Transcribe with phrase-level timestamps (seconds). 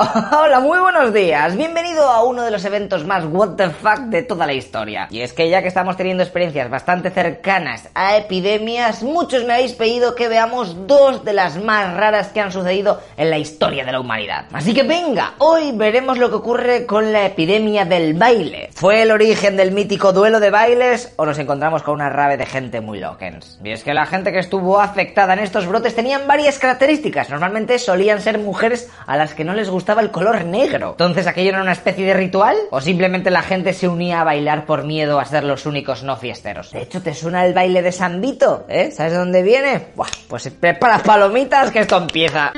[0.32, 1.54] Hola, muy buenos días.
[1.54, 5.08] Bienvenido a uno de los eventos más what de toda la historia.
[5.10, 9.72] Y es que ya que estamos teniendo experiencias bastante cercanas a epidemias, muchos me habéis
[9.72, 13.92] pedido que veamos dos de las más raras que han sucedido en la historia de
[13.92, 14.46] la humanidad.
[14.52, 18.70] Así que venga, hoy veremos lo que ocurre con la epidemia del baile.
[18.72, 22.46] ¿Fue el origen del mítico duelo de bailes o nos encontramos con una rave de
[22.46, 23.58] gente muy loquens?
[23.62, 27.28] Y es que la gente que estuvo afectada en estos brotes tenían varias características.
[27.28, 30.90] Normalmente solían ser mujeres a las que no les gustaba el color negro.
[30.90, 32.56] Entonces, ¿aquello era una especie de ritual?
[32.70, 36.16] ¿O simplemente la gente se unía a bailar por miedo a ser los únicos no
[36.16, 36.72] fiesteros?
[36.72, 38.66] De hecho, ¿te suena el baile de San Vito?
[38.68, 38.90] ¿Eh?
[38.92, 39.88] ¿Sabes de dónde viene?
[39.96, 42.52] Buah, pues prepara palomitas que esto empieza.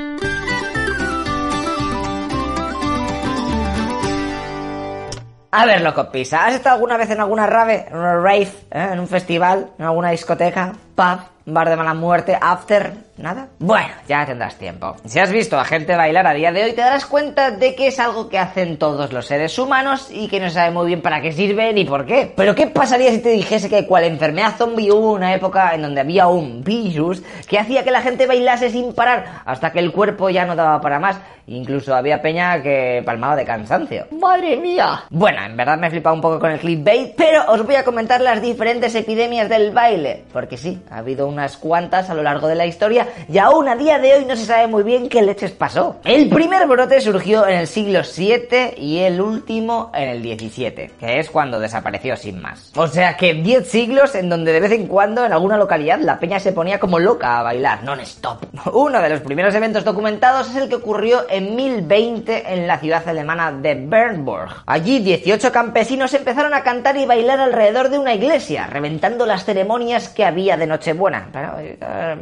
[5.54, 8.88] A ver, loco pisa, ¿has estado alguna vez en alguna rave, en una rave, ¿eh?
[8.92, 12.92] en un festival, en alguna discoteca, pub, bar de mala muerte, after?
[13.16, 13.48] ¿Nada?
[13.58, 14.96] Bueno, ya tendrás tiempo.
[15.04, 17.88] Si has visto a gente bailar a día de hoy, te darás cuenta de que
[17.88, 21.02] es algo que hacen todos los seres humanos y que no se sabe muy bien
[21.02, 22.32] para qué sirve ni por qué.
[22.34, 26.00] Pero ¿qué pasaría si te dijese que cual enfermedad zombie hubo una época en donde
[26.00, 30.30] había un virus que hacía que la gente bailase sin parar hasta que el cuerpo
[30.30, 31.20] ya no daba para más?
[31.46, 34.06] Incluso había peña que palmaba de cansancio.
[34.12, 35.04] ¡Madre mía!
[35.10, 37.84] Bueno, en verdad me he flipado un poco con el clickbait, pero os voy a
[37.84, 40.24] comentar las diferentes epidemias del baile.
[40.32, 43.76] Porque sí, ha habido unas cuantas a lo largo de la historia y aún a
[43.76, 45.96] día de hoy no se sabe muy bien qué leches pasó.
[46.04, 51.18] El primer brote surgió en el siglo VII y el último en el XVII, que
[51.18, 52.72] es cuando desapareció sin más.
[52.76, 56.18] O sea que 10 siglos en donde de vez en cuando en alguna localidad la
[56.18, 58.44] peña se ponía como loca a bailar, non-stop.
[58.72, 63.06] Uno de los primeros eventos documentados es el que ocurrió en 1020 en la ciudad
[63.08, 64.62] alemana de Bernburg.
[64.66, 70.08] Allí 18 campesinos empezaron a cantar y bailar alrededor de una iglesia, reventando las ceremonias
[70.08, 71.21] que había de Nochebuena.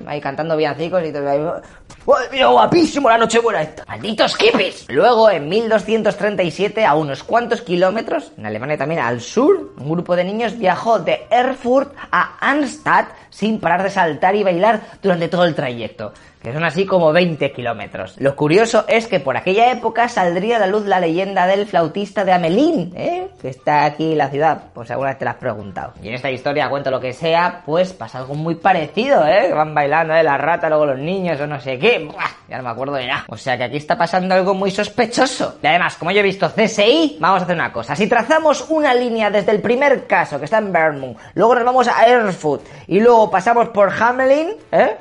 [0.06, 1.62] Ahí cantando bien y todo.
[2.32, 3.84] ¡Mira, guapísimo la Nochebuena esta!
[3.86, 4.86] ¡Malditos hippies!
[4.88, 10.24] Luego, en 1237, a unos cuantos kilómetros, en Alemania también al sur, un grupo de
[10.24, 15.54] niños viajó de Erfurt a Arnstadt sin parar de saltar y bailar durante todo el
[15.54, 16.12] trayecto
[16.42, 18.16] que son así como 20 kilómetros.
[18.18, 22.24] Lo curioso es que por aquella época saldría a la luz la leyenda del flautista
[22.24, 23.28] de Amelín, ¿eh?
[23.40, 25.92] que está aquí en la ciudad, si alguna vez te la has preguntado.
[26.02, 29.52] Y en esta historia, cuento lo que sea, pues pasa algo muy parecido, ¿eh?
[29.52, 30.22] van bailando, ¿eh?
[30.22, 32.08] La rata, luego los niños o no sé qué.
[32.48, 33.24] Ya no me acuerdo de nada.
[33.28, 35.58] O sea que aquí está pasando algo muy sospechoso.
[35.62, 37.94] Y además, como yo he visto CSI, vamos a hacer una cosa.
[37.94, 41.86] Si trazamos una línea desde el primer caso, que está en Vermont, luego nos vamos
[41.86, 44.96] a Erfurt y luego pasamos por Hamelin, ¿eh?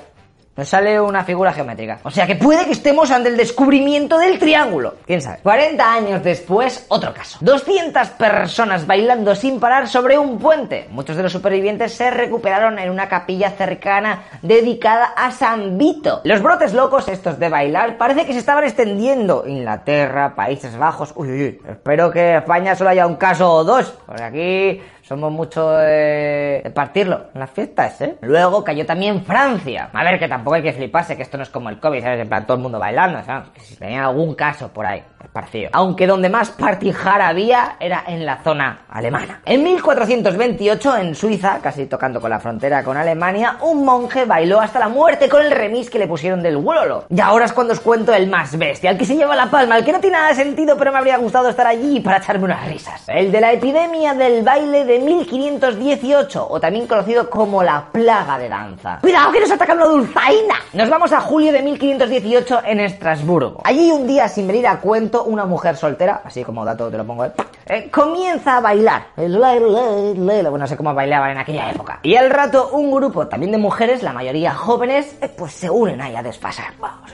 [0.56, 2.00] Nos sale una figura geométrica.
[2.04, 4.96] O sea que puede que estemos ante el descubrimiento del triángulo.
[5.06, 5.40] ¿Quién sabe?
[5.42, 7.38] 40 años después, otro caso.
[7.42, 10.88] 200 personas bailando sin parar sobre un puente.
[10.92, 16.22] Muchos de los supervivientes se recuperaron en una capilla cercana dedicada a San Vito.
[16.26, 19.46] Los brotes locos estos de bailar parece que se estaban extendiendo.
[19.48, 21.14] Inglaterra, Países Bajos.
[21.16, 21.62] Uy, uy, uy.
[21.70, 23.94] Espero que España solo haya un caso o dos.
[24.06, 28.18] Porque aquí somos mucho de, partirlo en las fiestas, ¿eh?
[28.22, 29.90] Luego cayó también Francia.
[29.92, 32.22] A ver, que tampoco hay que fliparse, que esto no es como el COVID, ¿sabes?
[32.22, 33.50] En plan, todo el mundo bailando, ¿sabes?
[33.50, 35.70] Que si tenía algún caso por ahí, esparcido.
[35.74, 39.42] Aunque donde más partijar había era en la zona alemana.
[39.46, 44.80] En 1428, en Suiza, casi tocando con la frontera con Alemania, un monje bailó hasta
[44.80, 47.06] la muerte con el remix que le pusieron del Wololo.
[47.10, 49.78] Y ahora es cuando os cuento el más bestia, el que se lleva la palma,
[49.78, 52.46] el que no tiene nada de sentido, pero me habría gustado estar allí para echarme
[52.46, 53.04] unas risas.
[53.08, 58.50] El de la epidemia del baile de 1518, o también conocido como la plaga de
[58.50, 59.00] danza.
[59.02, 60.56] ¡Cuidado que nos atacan la dulzaina!
[60.74, 63.62] Nos vamos a julio de 1518 en Estrasburgo.
[63.64, 64.80] Allí un día, sin venir a
[65.10, 67.32] cuento, una mujer soltera, así como dato te lo pongo, ¿eh?
[67.66, 69.08] eh comienza a bailar.
[69.16, 72.00] Bueno, no sé cómo bailaban en aquella época.
[72.04, 76.02] Y al rato un grupo también de mujeres, la mayoría jóvenes, eh, pues se unen
[76.02, 76.74] ahí a desfasar.
[76.80, 77.12] Vamos,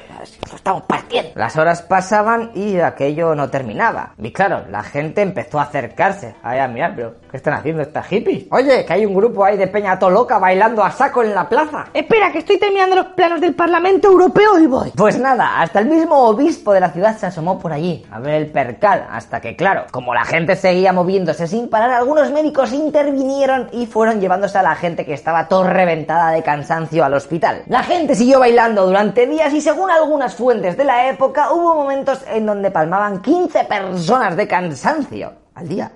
[0.50, 1.31] lo estamos partiendo.
[1.35, 4.13] Las horas pasaban y aquello no terminaba.
[4.17, 6.35] Y claro, la gente empezó a acercarse.
[6.44, 8.45] Ahí a mirar, pero ¿qué están haciendo estas hippies?
[8.51, 11.85] Oye, que hay un grupo ahí de peña loca bailando a saco en la plaza.
[11.94, 14.91] Espera, que estoy terminando los planos del Parlamento Europeo y voy.
[14.95, 18.35] Pues nada, hasta el mismo obispo de la ciudad se asomó por allí a ver
[18.35, 23.69] el percal, hasta que claro, como la gente seguía moviéndose sin parar, algunos médicos intervinieron
[23.71, 27.63] y fueron llevándose a la gente que estaba todo reventada de cansancio al hospital.
[27.68, 32.24] La gente siguió bailando durante días y según algunas fuentes de la época hubo momentos
[32.27, 35.92] en donde palmaban 15 personas de cansancio al día.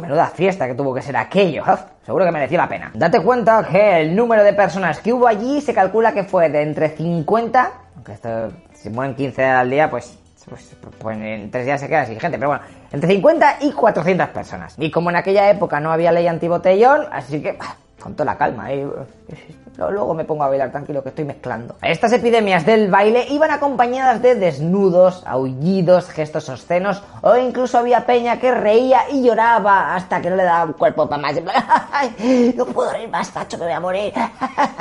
[0.00, 1.64] menuda fiesta que tuvo que ser aquello.
[2.04, 2.90] seguro que mereció la pena.
[2.94, 6.62] Date cuenta que el número de personas que hubo allí se calcula que fue de
[6.62, 11.80] entre 50, aunque esto, si mueren 15 al día, pues, pues, pues, en tres días
[11.80, 14.74] se queda sin gente, pero bueno, entre 50 y 400 personas.
[14.78, 17.58] Y como en aquella época no había ley antibotellón, así que
[18.00, 18.72] con toda la calma.
[18.72, 18.88] ¿eh?
[19.76, 21.76] Luego me pongo a bailar tranquilo que estoy mezclando.
[21.80, 28.38] Estas epidemias del baile iban acompañadas de desnudos, aullidos, gestos obscenos o incluso había peña
[28.38, 31.36] que reía y lloraba hasta que no le daba un cuerpo para más.
[32.56, 34.12] no puedo reír más, tacho, que me voy a morir.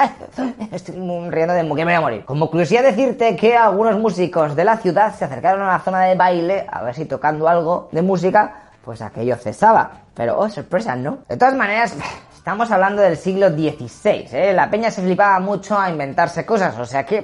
[0.72, 0.96] Estoy
[1.30, 2.26] riendo de que me voy a morir.
[2.26, 6.16] Como curiosidad decirte que algunos músicos de la ciudad se acercaron a la zona de
[6.16, 9.92] baile a ver si tocando algo de música pues aquello cesaba.
[10.16, 11.20] Pero, oh, sorpresa, ¿no?
[11.30, 11.96] De todas maneras,
[12.40, 14.54] Estamos hablando del siglo XVI, ¿eh?
[14.54, 17.22] La peña se flipaba mucho a inventarse cosas, o sea que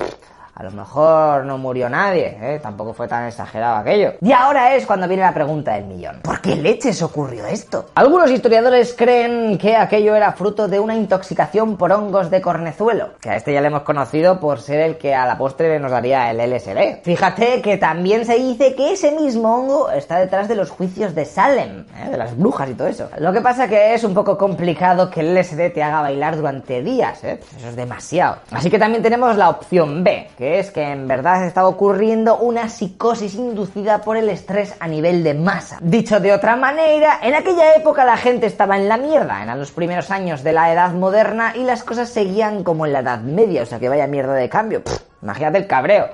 [0.55, 2.59] a lo mejor no murió nadie, ¿eh?
[2.63, 4.13] tampoco fue tan exagerado aquello.
[4.21, 6.21] Y ahora es cuando viene la pregunta del millón.
[6.23, 7.87] ¿Por qué leches ocurrió esto?
[7.95, 13.31] Algunos historiadores creen que aquello era fruto de una intoxicación por hongos de cornezuelo, que
[13.31, 16.31] a este ya le hemos conocido por ser el que a la postre nos daría
[16.31, 17.03] el LSD.
[17.03, 21.25] Fíjate que también se dice que ese mismo hongo está detrás de los juicios de
[21.25, 22.11] Salem, ¿eh?
[22.11, 23.09] de las brujas y todo eso.
[23.17, 26.81] Lo que pasa que es un poco complicado que el LSD te haga bailar durante
[26.81, 27.41] días, ¿eh?
[27.57, 28.37] eso es demasiado.
[28.51, 32.69] Así que también tenemos la opción B, que es que en verdad estaba ocurriendo una
[32.69, 35.79] psicosis inducida por el estrés a nivel de masa.
[35.81, 39.71] Dicho de otra manera, en aquella época la gente estaba en la mierda, eran los
[39.71, 43.63] primeros años de la edad moderna y las cosas seguían como en la edad media,
[43.63, 44.81] o sea que vaya mierda de cambio.
[45.25, 46.09] Imagínate el cabreo.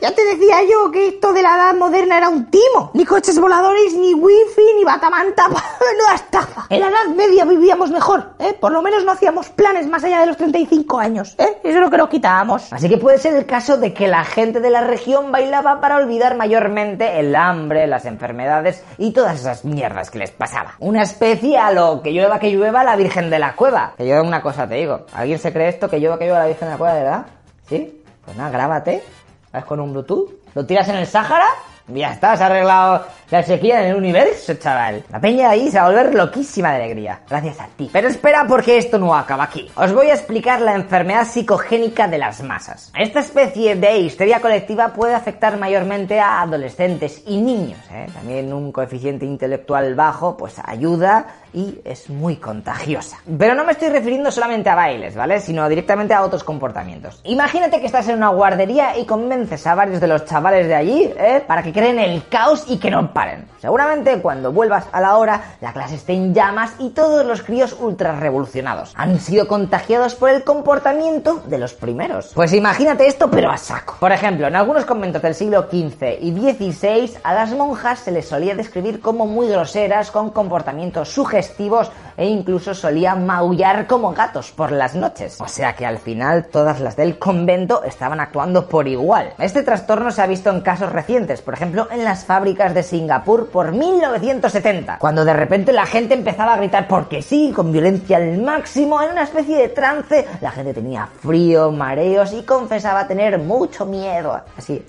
[0.00, 2.90] Ya te decía yo que esto de la edad moderna era un timo.
[2.92, 5.48] Ni coches voladores, ni wifi, ni batamanta.
[5.48, 6.66] no estafa.
[6.68, 8.54] En la edad media vivíamos mejor, ¿eh?
[8.60, 11.58] Por lo menos no hacíamos planes más allá de los 35 años, ¿eh?
[11.62, 12.70] Eso es lo que nos quitábamos.
[12.70, 15.96] Así que puede ser el caso de que la gente de la región bailaba para
[15.96, 20.74] olvidar mayormente el hambre, las enfermedades y todas esas mierdas que les pasaba.
[20.80, 23.94] Una especie a lo que llueva que llueva la Virgen de la Cueva.
[23.96, 25.06] Que yo una cosa te digo.
[25.14, 27.26] ¿Alguien se cree esto que llueva que llueva la Virgen de la Cueva de verdad?
[27.66, 28.03] ¿Sí?
[28.24, 29.02] Pues nada, grábate
[29.50, 29.66] ¿Sabes?
[29.66, 30.30] Con un Bluetooth.
[30.54, 31.46] Lo tiras en el Sáhara
[31.88, 35.04] ya está, se ha arreglado la sequía en el universo, chaval.
[35.10, 37.20] La peña ahí se va a volver loquísima de alegría.
[37.28, 37.90] Gracias a ti.
[37.92, 39.70] Pero espera porque esto no acaba aquí.
[39.76, 42.92] Os voy a explicar la enfermedad psicogénica de las masas.
[42.98, 47.78] Esta especie de histeria colectiva puede afectar mayormente a adolescentes y niños.
[47.90, 48.06] ¿eh?
[48.12, 53.18] También un coeficiente intelectual bajo pues ayuda y es muy contagiosa.
[53.38, 55.40] Pero no me estoy refiriendo solamente a bailes, ¿vale?
[55.40, 57.20] Sino directamente a otros comportamientos.
[57.24, 61.12] Imagínate que estás en una guardería y convences a varios de los chavales de allí,
[61.16, 61.42] ¿eh?
[61.46, 63.46] Para que creen el caos y que no paren.
[63.58, 67.74] Seguramente cuando vuelvas a la hora, la clase esté en llamas y todos los críos
[67.80, 68.92] ultra revolucionados.
[68.96, 72.32] Han sido contagiados por el comportamiento de los primeros.
[72.34, 73.96] Pues imagínate esto, pero a saco.
[74.00, 78.28] Por ejemplo, en algunos conventos del siglo XV y XVI, a las monjas se les
[78.28, 84.72] solía describir como muy groseras, con comportamientos sugestivos e incluso solían maullar como gatos por
[84.72, 85.40] las noches.
[85.40, 89.32] O sea que al final todas las del convento estaban actuando por igual.
[89.38, 93.50] Este trastorno se ha visto en casos recientes, por ejemplo en las fábricas de Singapur
[93.50, 98.38] por 1970, cuando de repente la gente empezaba a gritar porque sí, con violencia al
[98.38, 103.84] máximo, en una especie de trance, la gente tenía frío, mareos y confesaba tener mucho
[103.84, 104.40] miedo.
[104.56, 104.82] Así,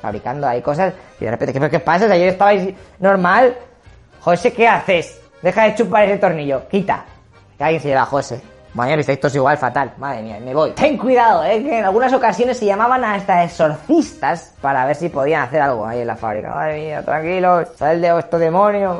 [0.00, 2.06] fabricando ahí cosas y de repente, ¿qué, qué pasa?
[2.06, 3.56] Ayer estabais normal.
[4.20, 5.20] José, ¿qué haces?
[5.40, 6.66] Deja de chupar ese tornillo.
[6.68, 7.04] Quita.
[7.56, 8.40] Que alguien se lleva a José.
[8.74, 9.92] Mañana estáis todos igual, fatal.
[9.98, 10.70] Madre mía, me voy.
[10.72, 15.42] Ten cuidado, eh, que en algunas ocasiones se llamaban hasta exorcistas para ver si podían
[15.42, 16.54] hacer algo ahí en la fábrica.
[16.54, 18.96] Madre mía, tranquilo, sal de estos demonios.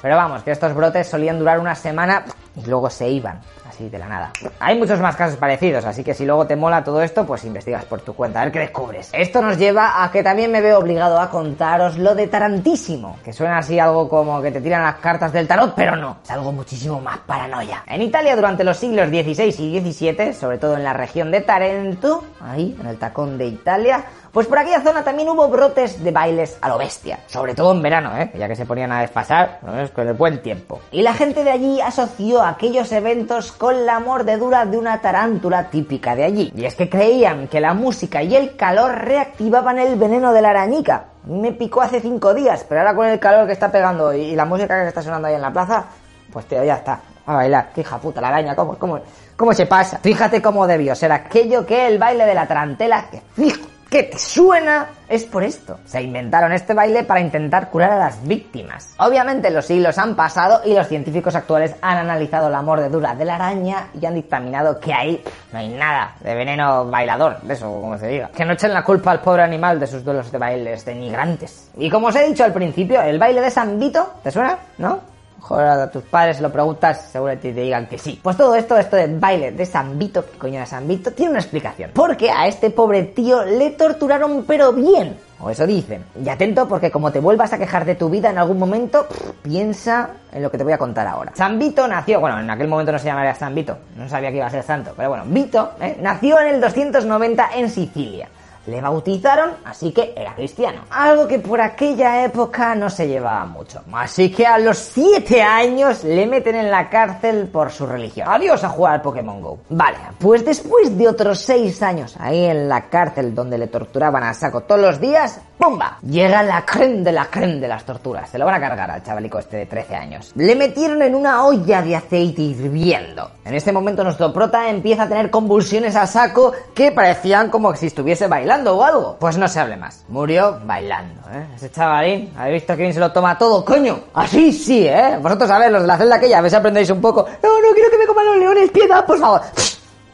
[0.00, 2.24] Pero vamos, que estos brotes solían durar una semana
[2.56, 4.32] y luego se iban así de la nada.
[4.60, 7.84] Hay muchos más casos parecidos, así que si luego te mola todo esto, pues investigas
[7.84, 9.10] por tu cuenta, a ver qué descubres.
[9.12, 13.32] Esto nos lleva a que también me veo obligado a contaros lo de Tarantísimo, que
[13.32, 16.52] suena así algo como que te tiran las cartas del tarot, pero no, es algo
[16.52, 17.82] muchísimo más paranoia.
[17.86, 22.24] En Italia durante los siglos XVI y XVII, sobre todo en la región de Tarento,
[22.40, 26.56] ahí, en el tacón de Italia, pues por aquella zona también hubo brotes de bailes
[26.62, 28.30] a lo bestia, sobre todo en verano, ¿eh?
[28.34, 29.60] ya que se ponían a desfasar,
[29.94, 30.80] con el buen tiempo.
[30.90, 36.16] Y la gente de allí asoció aquellos eventos con la mordedura de una tarántula típica
[36.16, 36.52] de allí.
[36.56, 40.50] Y es que creían que la música y el calor reactivaban el veneno de la
[40.50, 41.08] arañica.
[41.24, 44.46] Me picó hace cinco días, pero ahora con el calor que está pegando y la
[44.46, 45.84] música que está sonando ahí en la plaza,
[46.32, 47.00] pues tío, ya está.
[47.26, 48.98] A bailar, qué hija puta, la araña, ¿cómo, cómo,
[49.36, 49.98] cómo se pasa?
[49.98, 54.18] Fíjate cómo debió ser aquello que el baile de la tarantela, que fijo, que te
[54.18, 55.78] suena es por esto.
[55.84, 58.94] Se inventaron este baile para intentar curar a las víctimas.
[58.98, 63.34] Obviamente los siglos han pasado y los científicos actuales han analizado la mordedura de la
[63.34, 65.22] araña y han dictaminado que ahí
[65.52, 68.30] no hay nada de veneno bailador, de eso como se diga.
[68.34, 71.70] Que no echen la culpa al pobre animal de sus duelos de bailes denigrantes.
[71.76, 74.56] Y como os he dicho al principio, el baile de San Vito, ¿te suena?
[74.78, 75.11] ¿No?
[75.42, 78.20] Joder, a tus padres lo preguntas, seguramente te digan que sí.
[78.22, 81.32] Pues todo esto, esto de baile de San Vito, que coño de San Vito, tiene
[81.32, 81.90] una explicación.
[81.94, 85.18] Porque a este pobre tío le torturaron pero bien.
[85.40, 86.04] O eso dicen.
[86.24, 89.08] Y atento porque como te vuelvas a quejar de tu vida en algún momento,
[89.42, 91.32] piensa en lo que te voy a contar ahora.
[91.34, 94.36] San Vito nació, bueno, en aquel momento no se llamaría San Vito, no sabía que
[94.36, 95.98] iba a ser santo, pero bueno, Vito ¿eh?
[96.00, 98.28] nació en el 290 en Sicilia
[98.66, 100.82] le bautizaron, así que era cristiano.
[100.90, 103.82] Algo que por aquella época no se llevaba mucho.
[103.92, 108.28] Así que a los 7 años le meten en la cárcel por su religión.
[108.30, 109.58] Adiós a jugar al Pokémon Go.
[109.70, 114.34] Vale, pues después de otros 6 años ahí en la cárcel donde le torturaban a
[114.34, 115.98] saco todos los días, ¡pumba!
[116.02, 118.28] Llega la creme de la creme de las torturas.
[118.30, 120.32] Se lo van a cargar al chavalico este de 13 años.
[120.34, 123.30] Le metieron en una olla de aceite hirviendo.
[123.44, 127.86] En este momento nuestro prota empieza a tener convulsiones a saco que parecían como si
[127.86, 129.16] estuviese bailando o algo.
[129.18, 130.04] Pues no se hable más.
[130.08, 131.46] Murió bailando, ¿eh?
[131.56, 133.98] Ese chavalín, ¿habéis visto que bien se lo toma todo, coño?
[134.14, 135.18] Así sí, ¿eh?
[135.20, 137.26] Vosotros sabéis, los de la celda aquella, a ver si aprendéis un poco.
[137.42, 139.40] No, no quiero que me coman los leones, piedad, por favor.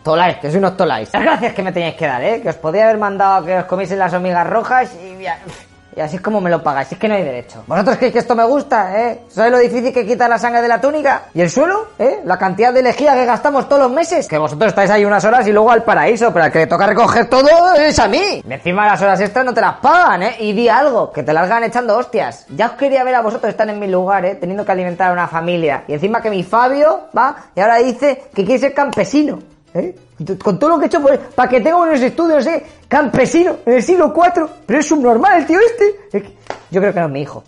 [0.03, 1.13] Tolais, que sois unos tolais.
[1.13, 2.41] Las gracias que me teníais que dar, ¿eh?
[2.41, 5.68] Que os podía haber mandado a que os comiesen las hormigas rojas y...
[5.99, 7.65] Y así es como me lo pagáis, es que no hay derecho.
[7.67, 9.23] ¿Vosotros creéis que esto me gusta, eh?
[9.27, 11.25] ¿Sabéis lo difícil que quita la sangre de la túnica?
[11.35, 11.89] ¿Y el suelo?
[11.99, 12.21] ¿Eh?
[12.25, 14.29] La cantidad de lejía que gastamos todos los meses.
[14.29, 17.29] Que vosotros estáis ahí unas horas y luego al paraíso, pero al que toca recoger
[17.29, 18.45] todo es a mí.
[18.49, 20.37] Y encima las horas extras no te las pagan, ¿eh?
[20.39, 22.47] Y di algo, que te largan echando hostias.
[22.51, 24.37] Ya os quería ver a vosotros estar en mi lugar, ¿eh?
[24.37, 25.83] Teniendo que alimentar a una familia.
[25.89, 29.41] Y encima que mi Fabio va y ahora dice que quiere ser campesino.
[29.75, 29.95] ¿Eh?
[30.43, 32.65] Con todo lo que he hecho pues, para que tenga unos estudios, ¿eh?
[32.89, 34.49] Campesino, en el siglo IV.
[34.67, 36.35] Pero es subnormal tío este.
[36.71, 37.45] yo creo que no es mi hijo.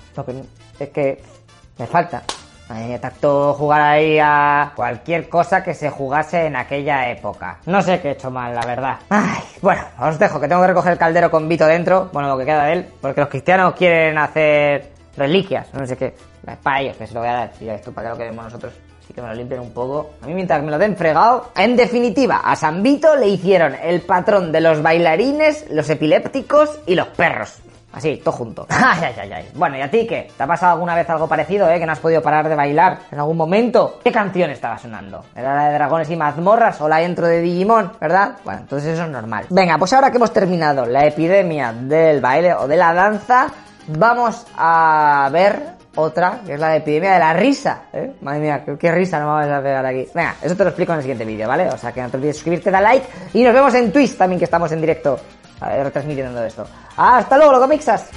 [0.78, 1.22] es que
[1.78, 2.22] me falta.
[2.68, 7.58] Me tacto jugar ahí a cualquier cosa que se jugase en aquella época.
[7.66, 8.96] No sé qué he hecho mal, la verdad.
[9.08, 12.10] Ay, bueno, os dejo que tengo que recoger el caldero con Vito dentro.
[12.12, 12.88] Bueno, lo que queda de él.
[13.00, 15.66] Porque los cristianos quieren hacer reliquias.
[15.74, 16.14] No sé qué.
[16.62, 17.52] Para ellos, que se lo voy a dar.
[17.60, 18.72] Y esto, ¿para qué lo queremos nosotros?
[19.12, 20.10] Que me lo limpien un poco.
[20.22, 21.50] A mí mientras me lo den fregado.
[21.56, 27.08] En definitiva, a San le hicieron el patrón de los bailarines, los epilépticos y los
[27.08, 27.60] perros.
[27.92, 28.66] Así, todo junto.
[28.70, 29.48] Ay, ay, ay, ay.
[29.54, 30.30] Bueno, ¿y a ti qué?
[30.36, 31.78] ¿Te ha pasado alguna vez algo parecido, eh?
[31.78, 33.98] Que no has podido parar de bailar en algún momento.
[34.04, 35.24] ¿Qué canción estaba sonando?
[35.34, 38.36] ¿Era la de Dragones y Mazmorras o la intro de Digimon, verdad?
[38.44, 39.46] Bueno, entonces eso es normal.
[39.50, 43.48] Venga, pues ahora que hemos terminado la epidemia del baile o de la danza,
[43.88, 47.82] vamos a ver otra, que es la epidemia de la risa.
[47.92, 48.12] ¿eh?
[48.20, 50.06] Madre mía, qué, risa no vamos a pegar aquí.
[50.14, 51.68] Venga, eso te lo explico en el siguiente vídeo, ¿vale?
[51.68, 54.38] O sea que no te olvides suscribirte, da like y nos vemos en Twitch también,
[54.38, 55.18] que estamos en directo,
[55.60, 56.66] retransmitiendo esto.
[56.96, 58.10] ¡Hasta luego, loco mixas!